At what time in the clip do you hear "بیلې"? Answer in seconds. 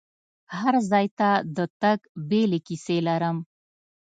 2.29-2.59